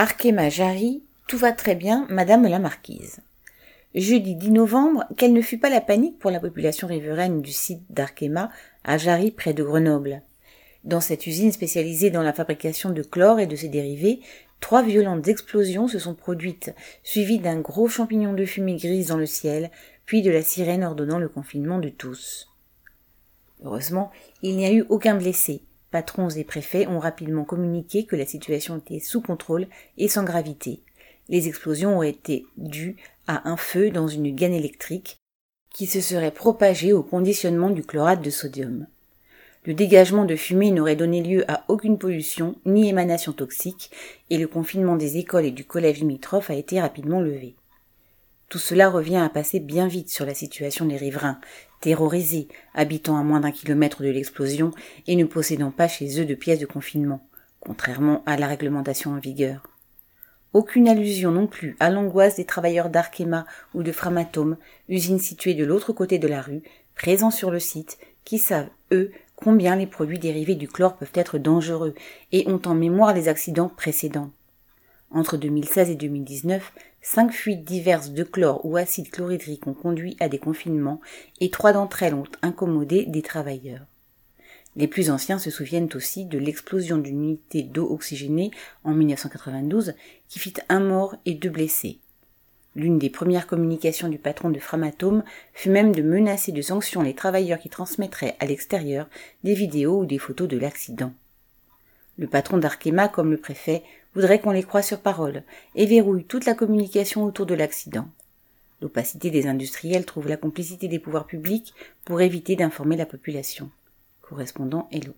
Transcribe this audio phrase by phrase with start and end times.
[0.00, 3.18] Arkema Jarry, tout va très bien, madame la marquise.
[3.96, 7.82] Jeudi 10 novembre, quelle ne fut pas la panique pour la population riveraine du site
[7.90, 8.52] d'Arkema
[8.84, 10.22] à Jarry près de Grenoble.
[10.84, 14.20] Dans cette usine spécialisée dans la fabrication de chlore et de ses dérivés,
[14.60, 16.72] trois violentes explosions se sont produites,
[17.02, 19.68] suivies d'un gros champignon de fumée grise dans le ciel,
[20.06, 22.48] puis de la sirène ordonnant le confinement de tous.
[23.64, 24.12] Heureusement,
[24.42, 28.76] il n'y a eu aucun blessé, Patrons et préfets ont rapidement communiqué que la situation
[28.76, 29.66] était sous contrôle
[29.96, 30.80] et sans gravité.
[31.28, 32.96] Les explosions auraient été dues
[33.26, 35.18] à un feu dans une gaine électrique
[35.72, 38.86] qui se serait propagé au conditionnement du chlorate de sodium.
[39.64, 43.90] Le dégagement de fumée n'aurait donné lieu à aucune pollution ni émanation toxique
[44.30, 47.54] et le confinement des écoles et du collège limitrophe a été rapidement levé.
[48.48, 51.38] Tout cela revient à passer bien vite sur la situation des riverains,
[51.80, 54.70] terrorisés, habitant à moins d'un kilomètre de l'explosion
[55.06, 57.28] et ne possédant pas chez eux de pièces de confinement,
[57.60, 59.62] contrairement à la réglementation en vigueur.
[60.54, 64.56] Aucune allusion non plus à l'angoisse des travailleurs d'Arkema ou de Framatome,
[64.88, 66.62] usines situées de l'autre côté de la rue,
[66.94, 71.36] présents sur le site, qui savent, eux, combien les produits dérivés du chlore peuvent être
[71.36, 71.94] dangereux
[72.32, 74.30] et ont en mémoire les accidents précédents.
[75.10, 80.28] Entre 2016 et 2019, cinq fuites diverses de chlore ou acide chlorhydrique ont conduit à
[80.28, 81.00] des confinements
[81.40, 83.86] et trois d'entre elles ont incommodé des travailleurs.
[84.76, 88.50] Les plus anciens se souviennent aussi de l'explosion d'une unité d'eau oxygénée
[88.84, 89.94] en 1992
[90.28, 91.98] qui fit un mort et deux blessés.
[92.76, 97.14] L'une des premières communications du patron de Framatome fut même de menacer de sanctions les
[97.14, 99.08] travailleurs qui transmettraient à l'extérieur
[99.42, 101.12] des vidéos ou des photos de l'accident.
[102.18, 103.82] Le patron d'Arkema, comme le préfet,
[104.14, 105.44] voudrait qu'on les croie sur parole
[105.76, 108.08] et verrouille toute la communication autour de l'accident.
[108.82, 111.74] L'opacité des industriels trouve la complicité des pouvoirs publics
[112.04, 113.70] pour éviter d'informer la population.
[114.20, 115.14] Correspondant Hello.